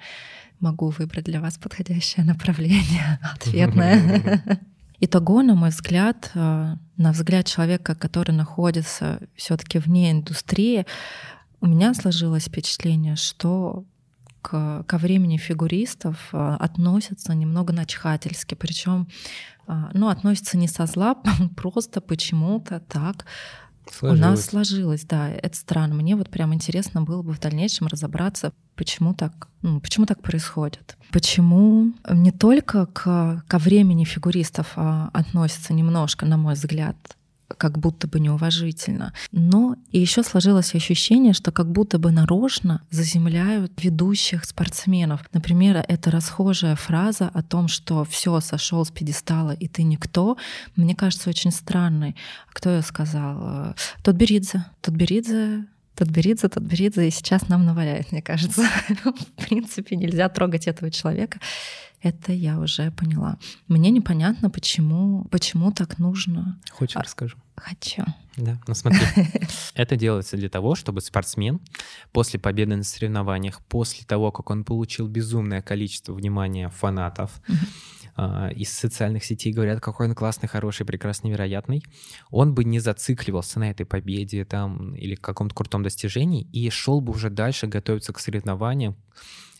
Могу 0.61 0.91
выбрать 0.91 1.25
для 1.25 1.41
вас 1.41 1.57
подходящее 1.57 2.27
направление, 2.27 3.19
ответное. 3.35 4.61
Итого, 5.01 5.43
на 5.43 5.55
мой 5.55 5.71
взгляд, 5.71 6.31
э, 6.35 6.77
на 6.97 7.13
взгляд 7.13 7.47
человека, 7.47 7.95
который 7.95 8.33
находится 8.33 9.21
все-таки 9.37 9.79
вне 9.79 10.11
индустрии, 10.11 10.87
у 11.61 11.67
меня 11.67 11.95
сложилось 11.95 12.45
впечатление, 12.45 13.17
что 13.17 13.85
к, 14.47 14.85
ко 14.87 14.99
времени 14.99 15.39
фигуристов 15.39 16.29
э, 16.33 16.57
относятся 16.61 17.35
немного 17.35 17.73
начхательски, 17.73 18.55
причем 18.55 19.09
э, 19.67 19.73
ну, 19.93 20.09
относятся 20.09 20.57
не 20.57 20.69
со 20.69 20.87
зла, 20.87 21.17
просто 21.57 22.01
почему-то 22.01 22.81
так 22.81 23.27
Сложилось. 23.89 24.19
У 24.19 24.31
нас 24.31 24.45
сложилось, 24.45 25.05
да, 25.05 25.31
это 25.31 25.57
странно. 25.57 25.95
Мне 25.95 26.17
вот 26.17 26.29
прям 26.29 26.53
интересно 26.53 27.03
было 27.03 27.23
бы 27.23 27.33
в 27.33 27.39
дальнейшем 27.39 27.87
разобраться, 27.87 28.53
почему 28.75 29.15
так, 29.15 29.49
ну, 29.63 29.81
почему 29.81 30.07
так 30.07 30.23
происходит. 30.23 30.97
Почему 31.13 31.93
не 32.11 32.33
только 32.33 32.87
к, 32.87 33.45
ко 33.47 33.59
времени 33.59 34.03
фигуристов 34.03 34.73
а, 34.75 35.11
относятся 35.13 35.73
немножко, 35.73 36.27
на 36.27 36.37
мой 36.37 36.55
взгляд, 36.55 36.97
как 37.49 37.79
будто 37.79 38.09
бы 38.09 38.21
неуважительно. 38.21 39.13
Но 39.33 39.77
и 39.93 39.99
еще 39.99 40.23
сложилось 40.23 40.75
ощущение, 40.75 41.33
что 41.33 41.53
как 41.53 41.71
будто 41.71 41.99
бы 41.99 42.11
нарочно 42.11 42.83
заземляют 42.91 43.73
ведущих 43.83 44.45
спортсменов. 44.45 45.21
Например, 45.33 45.85
это 45.87 46.11
расхожая 46.11 46.77
фраза 46.77 47.31
о 47.33 47.43
том, 47.43 47.69
что 47.69 48.05
все 48.05 48.41
сошел 48.41 48.85
с 48.85 48.91
пьедестала 48.91 49.53
и 49.53 49.69
ты 49.69 49.83
никто, 49.83 50.37
мне 50.77 50.95
кажется 50.95 51.31
очень 51.31 51.51
странной. 51.51 52.17
Кто 52.53 52.71
ее 52.71 52.83
сказал? 52.83 53.75
Тотберидзе. 54.03 54.65
Тотберидзе 54.81 55.67
Тотберидзе, 55.97 56.49
Тотберидзе, 56.49 57.09
и 57.09 57.11
сейчас 57.11 57.49
нам 57.49 57.65
наваляет, 57.65 58.13
мне 58.13 58.21
кажется. 58.21 58.63
В 59.05 59.47
принципе, 59.47 59.97
нельзя 59.97 60.29
трогать 60.29 60.67
этого 60.67 60.91
человека 60.91 61.41
это 62.03 62.33
я 62.33 62.59
уже 62.59 62.91
поняла. 62.91 63.39
Мне 63.69 63.91
непонятно, 63.91 64.51
почему, 64.51 65.25
почему 65.31 65.73
так 65.73 65.99
нужно. 65.99 66.59
Хочешь, 66.71 66.97
а, 66.97 67.03
расскажу? 67.03 67.37
Хочу. 67.57 68.05
Да, 68.37 68.59
ну 68.67 68.75
смотри. 68.75 69.01
Это 69.75 69.97
делается 69.97 70.37
для 70.37 70.49
того, 70.49 70.75
чтобы 70.75 71.01
спортсмен 71.01 71.61
после 72.13 72.39
победы 72.39 72.77
на 72.77 72.85
соревнованиях, 72.85 73.63
после 73.63 74.05
того, 74.05 74.31
как 74.31 74.51
он 74.51 74.65
получил 74.65 75.09
безумное 75.09 75.63
количество 75.63 76.13
внимания 76.13 76.69
фанатов, 76.69 77.41
а, 78.15 78.49
из 78.49 78.73
социальных 78.73 79.25
сетей 79.25 79.53
говорят, 79.53 79.81
какой 79.81 80.09
он 80.09 80.15
классный, 80.15 80.49
хороший, 80.49 80.87
прекрасный, 80.87 81.29
невероятный, 81.29 81.83
он 82.31 82.55
бы 82.55 82.65
не 82.65 82.79
зацикливался 82.79 83.59
на 83.59 83.71
этой 83.71 83.85
победе 83.85 84.45
там 84.45 84.95
или 84.95 85.15
каком-то 85.15 85.55
крутом 85.55 85.83
достижении 85.83 86.43
и 86.53 86.69
шел 86.71 87.01
бы 87.01 87.13
уже 87.13 87.31
дальше 87.31 87.67
готовиться 87.67 88.13
к 88.13 88.19
соревнованиям, 88.19 88.97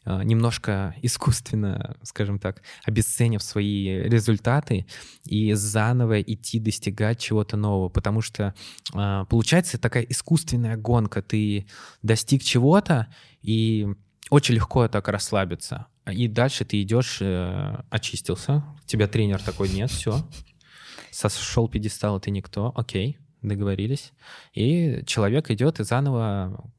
немножко 0.07 0.95
искусственно, 1.03 1.97
скажем 2.03 2.39
так, 2.39 2.63
обесценив 2.85 3.43
свои 3.43 4.03
результаты 4.03 4.87
и 5.25 5.53
заново 5.53 6.23
идти 6.23 6.61
достигать 6.61 7.19
чего-то 7.19 7.57
нового, 7.57 7.89
потому 7.89 8.21
что 8.21 8.55
а, 8.95 9.25
получается 9.25 9.79
такая 9.79 10.05
искусственная 10.05 10.77
гонка, 10.77 11.23
ты 11.23 11.67
достиг 12.03 12.43
чего-то 12.43 13.09
и 13.43 13.89
очень 14.31 14.55
легко 14.55 14.89
так 14.89 15.09
расслабиться, 15.09 15.87
и 16.11 16.29
дальше 16.29 16.65
ты 16.65 16.83
идешь, 16.83 17.19
э, 17.21 17.83
очистился, 17.91 18.65
тебя 18.87 19.07
тренер 19.07 19.41
такой, 19.43 19.69
нет, 19.69 19.91
все, 19.91 20.27
сошел 21.11 21.69
пьедестал, 21.69 22.21
ты 22.21 22.31
никто, 22.31 22.73
окей, 22.77 23.19
договорились, 23.43 24.13
и 24.53 25.03
человек 25.07 25.51
идет 25.51 25.81
и 25.81 25.85
заново 25.85 26.71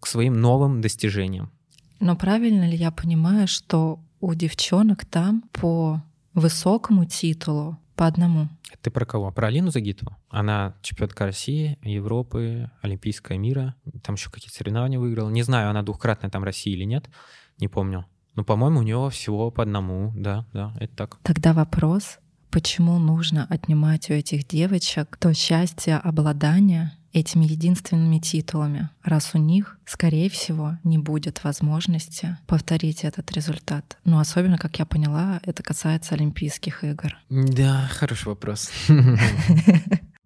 к 0.00 0.06
своим 0.06 0.40
новым 0.40 0.80
достижениям. 0.80 1.52
Но 2.00 2.16
правильно 2.16 2.68
ли 2.68 2.76
я 2.76 2.90
понимаю, 2.90 3.46
что 3.46 4.00
у 4.20 4.34
девчонок 4.34 5.04
там 5.04 5.42
по 5.52 6.02
высокому 6.34 7.04
титулу 7.04 7.78
по 7.94 8.06
одному? 8.06 8.48
Ты 8.80 8.90
про 8.90 9.04
кого? 9.04 9.30
Про 9.30 9.48
Алину 9.48 9.70
Загитову? 9.70 10.16
Она 10.30 10.74
чемпионка 10.80 11.26
России, 11.26 11.78
Европы, 11.82 12.70
Олимпийская 12.80 13.36
мира. 13.36 13.74
Там 14.02 14.14
еще 14.14 14.30
какие-то 14.30 14.56
соревнования 14.56 14.98
выиграла. 14.98 15.28
Не 15.28 15.42
знаю, 15.42 15.68
она 15.68 15.82
двухкратная 15.82 16.30
там 16.30 16.42
России 16.42 16.72
или 16.72 16.84
нет. 16.84 17.10
Не 17.58 17.68
помню. 17.68 18.06
Но, 18.34 18.44
по-моему, 18.44 18.80
у 18.80 18.82
нее 18.82 19.10
всего 19.10 19.50
по 19.50 19.62
одному. 19.62 20.12
Да, 20.16 20.46
да, 20.54 20.72
это 20.80 20.96
так. 20.96 21.18
Тогда 21.22 21.52
вопрос, 21.52 22.18
почему 22.50 22.98
нужно 22.98 23.46
отнимать 23.50 24.08
у 24.08 24.14
этих 24.14 24.46
девочек 24.48 25.18
то 25.18 25.34
счастье 25.34 25.96
обладания 25.98 26.96
этими 27.12 27.44
единственными 27.44 28.18
титулами, 28.18 28.90
раз 29.02 29.30
у 29.34 29.38
них, 29.38 29.78
скорее 29.84 30.30
всего, 30.30 30.78
не 30.84 30.98
будет 30.98 31.42
возможности 31.44 32.36
повторить 32.46 33.04
этот 33.04 33.32
результат. 33.32 33.98
Ну, 34.04 34.18
особенно, 34.18 34.58
как 34.58 34.78
я 34.78 34.86
поняла, 34.86 35.40
это 35.44 35.62
касается 35.62 36.14
Олимпийских 36.14 36.84
игр. 36.84 37.16
Да, 37.28 37.88
хороший 37.90 38.28
вопрос. 38.28 38.70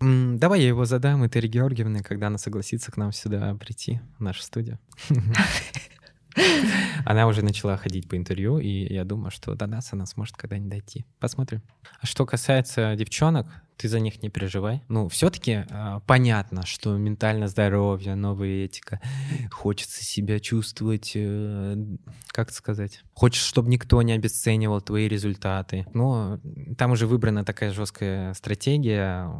Давай 0.00 0.60
я 0.60 0.68
его 0.68 0.84
задам 0.84 1.26
Этери 1.26 1.48
Георгиевне, 1.48 2.02
когда 2.02 2.26
она 2.26 2.38
согласится 2.38 2.92
к 2.92 2.96
нам 2.96 3.12
сюда 3.12 3.54
прийти, 3.54 4.00
в 4.18 4.22
нашу 4.22 4.42
студию. 4.42 4.78
Она 7.04 7.26
уже 7.26 7.42
начала 7.42 7.76
ходить 7.76 8.08
по 8.08 8.16
интервью, 8.16 8.58
и 8.58 8.92
я 8.92 9.04
думаю, 9.04 9.30
что 9.30 9.54
до 9.54 9.66
нас 9.66 9.92
она 9.92 10.04
сможет 10.04 10.36
когда-нибудь 10.36 10.70
дойти. 10.70 11.06
Посмотрим. 11.20 11.62
А 12.00 12.06
что 12.06 12.26
касается 12.26 12.96
девчонок, 12.96 13.46
ты 13.76 13.88
за 13.88 14.00
них 14.00 14.22
не 14.22 14.28
переживай. 14.28 14.82
Ну, 14.88 15.08
все-таки 15.08 15.52
э, 15.52 15.66
а, 15.70 16.00
понятно, 16.00 16.64
что 16.64 16.96
ментальное 16.96 17.48
здоровье, 17.48 18.14
новая 18.14 18.64
этика, 18.64 19.00
хочется 19.50 20.04
себя 20.04 20.40
чувствовать, 20.40 21.12
э, 21.14 21.76
как 22.28 22.50
сказать, 22.52 23.02
хочешь, 23.12 23.42
чтобы 23.42 23.68
никто 23.68 24.00
не 24.02 24.12
обесценивал 24.12 24.80
твои 24.80 25.08
результаты. 25.08 25.86
Но 25.92 26.40
там 26.78 26.92
уже 26.92 27.06
выбрана 27.06 27.44
такая 27.44 27.72
жесткая 27.72 28.34
стратегия, 28.34 29.30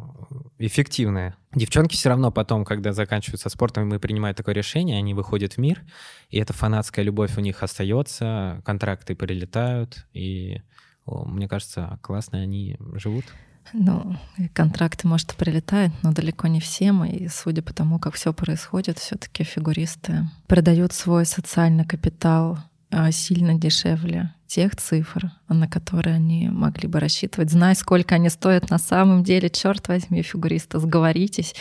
эффективная. 0.57 1.35
Девчонки 1.53 1.95
все 1.95 2.09
равно 2.09 2.31
потом, 2.31 2.65
когда 2.65 2.91
заканчиваются 2.91 3.49
спортом, 3.49 3.93
и 3.93 3.99
принимают 3.99 4.37
такое 4.37 4.55
решение, 4.55 4.97
они 4.97 5.13
выходят 5.13 5.53
в 5.53 5.57
мир, 5.57 5.81
и 6.29 6.37
эта 6.37 6.53
фанатская 6.53 7.05
любовь 7.05 7.37
у 7.37 7.41
них 7.41 7.63
остается, 7.63 8.61
контракты 8.65 9.15
прилетают, 9.15 10.05
и 10.13 10.61
мне 11.05 11.47
кажется, 11.47 11.99
классно 12.01 12.39
они 12.39 12.77
живут. 12.93 13.25
Ну, 13.73 14.15
контракты, 14.53 15.07
может, 15.07 15.35
прилетают, 15.35 15.93
но 16.03 16.11
далеко 16.11 16.47
не 16.47 16.59
всем. 16.59 17.03
И 17.05 17.27
судя 17.27 17.61
по 17.61 17.73
тому, 17.73 17.99
как 17.99 18.13
все 18.15 18.33
происходит, 18.33 18.99
все-таки 18.99 19.43
фигуристы 19.43 20.29
продают 20.47 20.93
свой 20.93 21.25
социальный 21.25 21.85
капитал 21.85 22.59
а, 22.91 23.11
сильно 23.11 23.55
дешевле 23.55 24.33
тех 24.47 24.75
цифр, 24.75 25.31
на 25.49 25.67
которые 25.67 26.15
они 26.15 26.49
могли 26.49 26.87
бы 26.87 26.99
рассчитывать. 26.99 27.51
Знай, 27.51 27.75
сколько 27.75 28.15
они 28.15 28.29
стоят 28.29 28.69
на 28.69 28.77
самом 28.77 29.23
деле, 29.23 29.49
черт 29.49 29.87
возьми, 29.87 30.21
фигуристы, 30.21 30.79
сговоритесь 30.79 31.55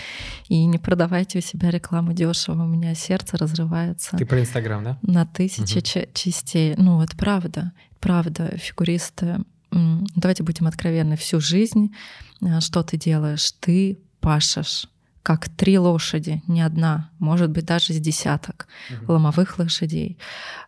и 0.49 0.65
не 0.67 0.79
продавайте 0.79 1.39
у 1.39 1.43
себя 1.43 1.71
рекламу 1.71 2.13
дешево. 2.13 2.63
У 2.63 2.67
меня 2.67 2.95
сердце 2.95 3.37
разрывается. 3.37 4.17
Ты 4.17 4.27
про 4.27 4.41
Инстаграм, 4.41 4.85
да? 4.85 4.99
На 5.03 5.27
тысячи 5.27 5.79
угу. 5.99 6.09
частей. 6.13 6.75
Ну, 6.77 7.03
это 7.03 7.17
правда. 7.17 7.73
Правда, 8.01 8.57
фигуристы 8.59 9.39
давайте 10.16 10.43
будем 10.43 10.66
откровенны, 10.66 11.16
всю 11.16 11.40
жизнь 11.40 11.95
э, 12.40 12.61
что 12.61 12.83
ты 12.83 12.97
делаешь? 12.97 13.52
Ты 13.61 13.99
пашешь 14.21 14.87
как 15.25 15.49
три 15.49 15.78
лошади, 15.78 16.43
не 16.47 16.61
одна, 16.61 17.11
может 17.19 17.50
быть, 17.50 17.64
даже 17.64 17.95
с 17.95 17.99
десяток 17.99 18.69
угу. 18.90 19.14
ломовых 19.14 19.59
лошадей. 19.59 20.19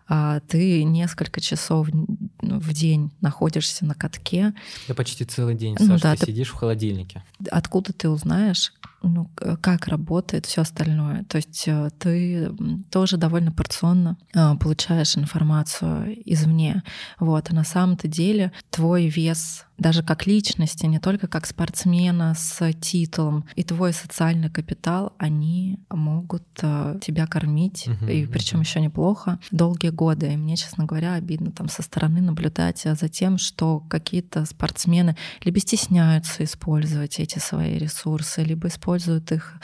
А 0.08 0.40
ты 0.40 0.82
несколько 0.82 1.42
часов 1.42 1.88
ну, 1.92 2.58
в 2.58 2.72
день 2.72 3.12
находишься 3.20 3.84
на 3.84 3.94
катке. 3.94 4.54
Да 4.88 4.94
почти 4.94 5.26
целый 5.26 5.54
день, 5.54 5.76
ну 5.78 5.86
Саш, 5.86 5.88
ну, 5.88 5.98
да, 5.98 6.14
ты, 6.14 6.20
ты 6.20 6.32
сидишь 6.32 6.48
в 6.48 6.54
холодильнике. 6.54 7.22
Откуда 7.50 7.92
ты 7.92 8.08
узнаешь, 8.08 8.72
ну, 9.08 9.30
как 9.60 9.88
работает 9.88 10.46
все 10.46 10.62
остальное. 10.62 11.24
То 11.24 11.36
есть 11.36 11.64
э, 11.66 11.90
ты 11.98 12.50
тоже 12.90 13.16
довольно 13.16 13.52
порционно 13.52 14.16
э, 14.34 14.54
получаешь 14.56 15.16
информацию 15.16 16.16
извне. 16.24 16.82
Вот. 17.18 17.50
А 17.50 17.54
на 17.54 17.64
самом-то 17.64 18.08
деле 18.08 18.52
твой 18.70 19.08
вес 19.08 19.66
даже 19.78 20.02
как 20.02 20.26
личности, 20.26 20.86
не 20.86 20.98
только 20.98 21.26
как 21.26 21.46
спортсмена 21.46 22.34
с 22.34 22.72
титулом, 22.74 23.44
и 23.56 23.62
твой 23.62 23.92
социальный 23.92 24.50
капитал, 24.50 25.12
они 25.18 25.78
могут 25.90 26.44
э, 26.62 26.98
тебя 27.02 27.26
кормить, 27.26 27.86
uh-huh, 27.86 28.12
и 28.12 28.26
причем 28.26 28.58
uh-huh. 28.58 28.64
еще 28.64 28.80
неплохо, 28.80 29.38
долгие 29.50 29.90
годы. 29.90 30.32
И 30.32 30.36
мне, 30.36 30.56
честно 30.56 30.84
говоря, 30.84 31.14
обидно 31.14 31.52
там 31.52 31.68
со 31.68 31.82
стороны 31.82 32.20
наблюдать 32.20 32.82
за 32.84 33.08
тем, 33.08 33.38
что 33.38 33.80
какие-то 33.80 34.46
спортсмены 34.46 35.16
либо 35.44 35.60
стесняются 35.60 36.44
использовать 36.44 37.18
эти 37.20 37.38
свои 37.38 37.76
ресурсы, 37.78 38.42
либо 38.42 38.68
используют 38.68 38.95
используют 38.96 39.32
их 39.32 39.54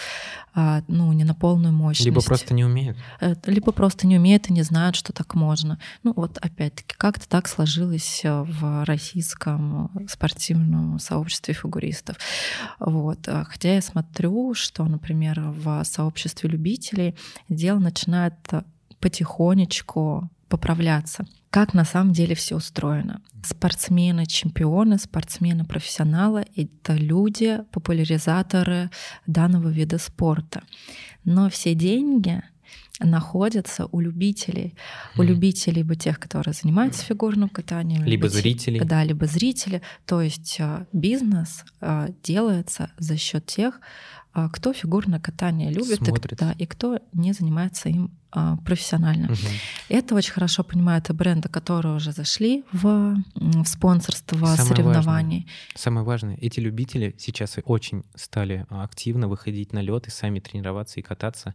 а, 0.55 0.83
ну, 0.87 1.13
не 1.13 1.25
на 1.25 1.35
полную 1.35 1.73
мощность. 1.73 2.05
Либо 2.05 2.21
просто 2.21 2.53
не 2.53 2.65
умеют. 2.65 2.99
Э, 3.21 3.35
либо 3.47 3.73
просто 3.73 4.07
не 4.07 4.19
умеют 4.19 4.51
и 4.51 4.53
не 4.53 4.63
знают, 4.63 4.97
что 4.97 5.13
так 5.13 5.35
можно. 5.35 5.79
Ну 6.03 6.13
вот 6.15 6.37
опять-таки, 6.39 6.95
как-то 6.97 7.27
так 7.27 7.49
сложилось 7.49 8.21
э, 8.25 8.43
в 8.43 8.85
российском 8.85 9.91
спортивном 10.09 10.99
сообществе 10.99 11.55
фигуристов. 11.55 12.17
Вот. 12.79 13.27
А 13.29 13.45
хотя 13.45 13.75
я 13.75 13.83
смотрю, 13.83 14.53
что, 14.55 14.85
например, 14.85 15.41
в 15.41 15.83
сообществе 15.85 16.51
любителей 16.51 17.17
дело 17.49 17.79
начинает 17.79 18.35
потихонечку 19.01 20.31
поправляться. 20.49 21.25
Как 21.53 21.75
на 21.75 21.85
самом 21.85 22.15
деле 22.15 22.35
все 22.35 22.57
устроено. 22.57 23.21
Спортсмены, 23.45 24.25
чемпионы, 24.25 24.99
спортсмены, 24.99 25.67
профессионалы— 25.67 26.47
это 26.57 26.95
люди, 26.95 27.61
популяризаторы 27.73 28.91
данного 29.27 29.69
вида 29.69 29.99
спорта. 29.99 30.63
Но 31.25 31.51
все 31.51 31.75
деньги 31.75 32.43
находятся 33.01 33.87
у 33.93 34.01
любителей. 34.01 34.69
Mm-hmm. 34.73 35.21
У 35.21 35.23
любителей 35.25 35.77
либо 35.77 35.95
тех, 35.95 36.19
которые 36.19 36.55
занимаются 36.55 37.05
фигурным 37.05 37.51
катанием. 37.51 38.01
Либо, 38.01 38.11
либо 38.11 38.29
зрителей. 38.31 38.81
Да, 38.81 39.05
либо 39.05 39.27
зрители. 39.27 39.83
То 40.07 40.23
есть 40.23 40.57
а, 40.59 40.87
бизнес 40.95 41.67
а, 41.83 42.09
делается 42.23 42.91
за 42.97 43.19
счет 43.19 43.45
тех, 43.45 43.79
а, 44.33 44.49
кто 44.49 44.73
фигурное 44.73 45.21
катание 45.21 45.71
любит, 45.71 46.01
и, 46.09 46.35
да, 46.35 46.53
и 46.53 46.65
кто 46.65 46.99
не 47.13 47.35
занимается 47.35 47.91
им 47.91 48.11
профессионально. 48.65 49.27
Угу. 49.27 49.37
Это 49.89 50.15
очень 50.15 50.33
хорошо 50.33 50.65
понимают 50.65 51.11
и 51.11 51.13
бренды, 51.13 51.49
которые 51.49 51.95
уже 51.95 52.13
зашли 52.13 52.65
в, 52.73 53.17
в 53.35 53.65
спонсорство 53.67 54.37
Самое 54.39 54.57
соревнований. 54.57 55.39
Важное, 55.39 55.45
самое 55.75 56.07
важное, 56.07 56.37
эти 56.37 56.61
любители 56.61 57.15
сейчас 57.19 57.59
очень 57.65 58.05
стали 58.15 58.67
активно 58.71 59.29
выходить 59.29 59.73
на 59.73 59.81
лед 59.81 60.07
и 60.07 60.11
сами 60.11 60.41
тренироваться 60.41 61.01
и 61.01 61.03
кататься. 61.03 61.55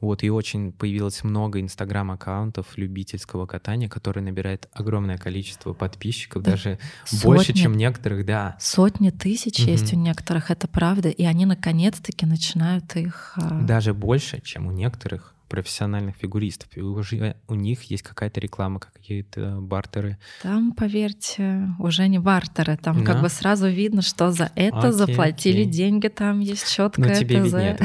Вот, 0.00 0.22
и 0.22 0.30
очень 0.30 0.72
появилось 0.72 1.24
много 1.24 1.60
инстаграм-аккаунтов 1.60 2.76
любительского 2.76 3.46
катания, 3.46 3.88
которые 3.88 4.22
набирает 4.22 4.68
огромное 4.72 5.16
количество 5.16 5.72
подписчиков, 5.72 6.42
да. 6.42 6.52
даже 6.52 6.78
Сотни. 7.06 7.24
больше, 7.24 7.52
чем 7.54 7.74
некоторых, 7.74 8.26
да. 8.26 8.56
Сотни 8.60 9.10
тысяч 9.10 9.60
угу. 9.60 9.70
есть 9.70 9.92
у 9.92 9.96
некоторых, 9.96 10.50
это 10.50 10.68
правда, 10.68 11.08
и 11.08 11.24
они 11.24 11.46
наконец-таки 11.46 12.26
начинают 12.26 12.94
их... 12.96 13.32
А, 13.36 13.60
даже 13.62 13.94
больше, 13.94 14.40
чем 14.42 14.66
у 14.66 14.70
некоторых 14.70 15.35
профессиональных 15.48 16.16
фигуристов, 16.16 16.68
и 16.76 16.80
уже 16.80 17.36
у 17.48 17.54
них 17.54 17.84
есть 17.84 18.02
какая-то 18.02 18.40
реклама, 18.40 18.80
какие-то 18.80 19.58
бартеры. 19.60 20.18
Там, 20.42 20.72
поверьте, 20.72 21.68
уже 21.78 22.08
не 22.08 22.18
бартеры, 22.18 22.76
там 22.76 23.04
да? 23.04 23.12
как 23.12 23.22
бы 23.22 23.28
сразу 23.28 23.68
видно, 23.68 24.02
что 24.02 24.30
за 24.32 24.50
это 24.54 24.78
окей, 24.78 24.92
заплатили 24.92 25.60
окей. 25.62 25.72
деньги, 25.72 26.08
там 26.08 26.40
есть 26.40 26.72
четко. 26.72 27.00
Но 27.00 27.14
тебе 27.14 27.40
виднее, 27.40 27.78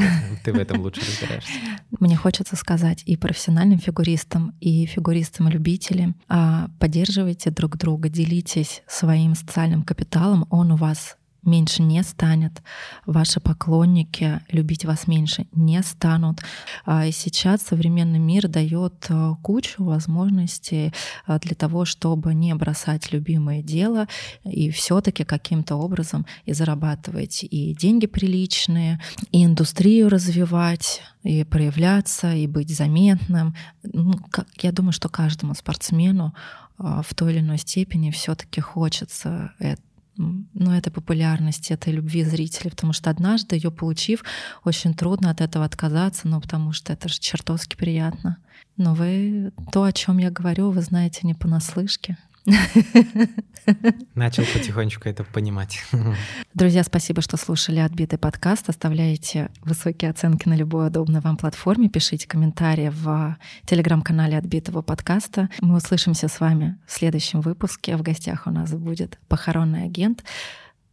ты 0.44 0.52
в 0.52 0.58
этом 0.58 0.80
лучше 0.80 1.00
разбираешься. 1.06 1.52
Мне 2.00 2.16
хочется 2.16 2.56
сказать 2.56 3.02
и 3.06 3.16
профессиональным 3.16 3.78
фигуристам, 3.78 4.54
и 4.60 4.86
фигуристам-любителям, 4.86 6.16
а, 6.28 6.68
поддерживайте 6.78 7.50
друг 7.50 7.76
друга, 7.76 8.08
делитесь 8.08 8.82
своим 8.86 9.34
социальным 9.34 9.82
капиталом, 9.82 10.46
он 10.50 10.72
у 10.72 10.76
вас 10.76 11.16
меньше 11.42 11.82
не 11.82 12.02
станет, 12.02 12.62
ваши 13.06 13.40
поклонники 13.40 14.40
любить 14.50 14.84
вас 14.84 15.06
меньше 15.06 15.46
не 15.52 15.82
станут. 15.82 16.40
А, 16.84 17.06
и 17.06 17.12
сейчас 17.12 17.62
современный 17.62 18.18
мир 18.18 18.48
дает 18.48 19.06
а, 19.08 19.34
кучу 19.42 19.82
возможностей 19.84 20.92
а, 21.26 21.38
для 21.38 21.54
того, 21.54 21.84
чтобы 21.84 22.34
не 22.34 22.54
бросать 22.54 23.12
любимое 23.12 23.62
дело 23.62 24.06
и 24.44 24.70
все-таки 24.70 25.24
каким-то 25.24 25.76
образом 25.76 26.26
и 26.44 26.52
зарабатывать 26.52 27.44
и 27.44 27.74
деньги 27.74 28.06
приличные, 28.06 29.00
и 29.32 29.44
индустрию 29.44 30.08
развивать, 30.08 31.02
и 31.22 31.44
проявляться, 31.44 32.34
и 32.34 32.46
быть 32.46 32.74
заметным. 32.74 33.54
Ну, 33.82 34.14
как, 34.30 34.46
я 34.62 34.72
думаю, 34.72 34.92
что 34.92 35.08
каждому 35.08 35.54
спортсмену 35.54 36.34
в 36.78 37.14
той 37.14 37.32
или 37.32 37.40
иной 37.40 37.58
степени 37.58 38.10
все-таки 38.10 38.60
хочется 38.60 39.52
это 39.58 39.80
ну, 40.16 40.72
этой 40.72 40.90
популярности, 40.90 41.72
этой 41.72 41.92
любви 41.92 42.24
зрителей, 42.24 42.70
потому 42.70 42.92
что 42.92 43.10
однажды 43.10 43.56
ее 43.56 43.70
получив, 43.70 44.24
очень 44.64 44.94
трудно 44.94 45.30
от 45.30 45.40
этого 45.40 45.64
отказаться, 45.64 46.28
ну, 46.28 46.40
потому 46.40 46.72
что 46.72 46.92
это 46.92 47.08
же 47.08 47.18
чертовски 47.18 47.76
приятно. 47.76 48.38
Но 48.76 48.94
вы 48.94 49.52
то, 49.72 49.84
о 49.84 49.92
чем 49.92 50.18
я 50.18 50.30
говорю, 50.30 50.70
вы 50.70 50.82
знаете 50.82 51.20
не 51.22 51.34
понаслышке. 51.34 52.18
Начал 54.14 54.44
потихонечку 54.52 55.08
это 55.08 55.22
понимать. 55.22 55.84
Друзья, 56.54 56.82
спасибо, 56.82 57.22
что 57.22 57.36
слушали 57.36 57.78
отбитый 57.78 58.18
подкаст. 58.18 58.68
Оставляйте 58.68 59.50
высокие 59.60 60.10
оценки 60.10 60.48
на 60.48 60.54
любой 60.54 60.88
удобной 60.88 61.20
вам 61.20 61.36
платформе. 61.36 61.88
Пишите 61.88 62.26
комментарии 62.26 62.90
в 62.92 63.36
телеграм-канале 63.64 64.36
отбитого 64.36 64.82
подкаста. 64.82 65.50
Мы 65.60 65.76
услышимся 65.76 66.26
с 66.26 66.40
вами 66.40 66.78
в 66.86 66.92
следующем 66.92 67.40
выпуске. 67.40 67.96
В 67.96 68.02
гостях 68.02 68.46
у 68.46 68.50
нас 68.50 68.72
будет 68.72 69.20
похоронный 69.28 69.84
агент. 69.84 70.24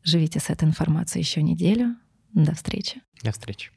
Живите 0.04 0.40
с 0.40 0.50
этой 0.50 0.66
информацией 0.66 1.24
еще 1.24 1.42
неделю. 1.42 1.96
До 2.34 2.54
встречи. 2.54 3.02
До 3.24 3.32
встречи. 3.32 3.72